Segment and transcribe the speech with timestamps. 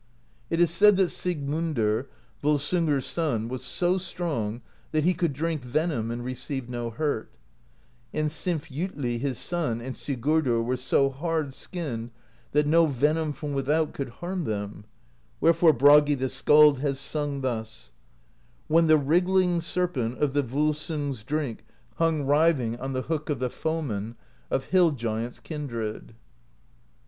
[0.49, 2.07] It is said that Sigmundr,
[2.41, 7.29] Volsungr's son, was so strong that he could drink venom and receive no hurt;
[8.11, 12.09] and Sinfjotli his son and Sigurdr were so hard skinned
[12.51, 14.85] that no venom from without could harm them:
[15.39, 17.91] wherefore Bragi the Skald has sung thus:
[18.67, 21.63] When the wriggling Serpent Of the Volsung's Drink
[21.97, 24.15] hung writhing i6o PROSE EDDA On the hook of the Foeman
[24.49, 26.15] Of Hill Giants' kindred.